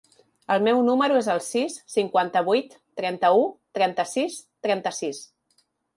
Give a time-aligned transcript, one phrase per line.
[0.53, 3.45] El meu número es el sis, cinquanta-vuit, trenta-u,
[3.79, 4.39] trenta-sis,
[4.69, 5.21] trenta-sis.